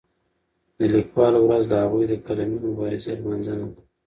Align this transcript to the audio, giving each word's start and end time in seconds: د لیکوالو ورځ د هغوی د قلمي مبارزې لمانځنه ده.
د 0.77 0.79
لیکوالو 0.93 1.39
ورځ 1.43 1.63
د 1.69 1.73
هغوی 1.83 2.05
د 2.09 2.13
قلمي 2.25 2.57
مبارزې 2.65 3.11
لمانځنه 3.19 3.55
ده. 3.71 3.81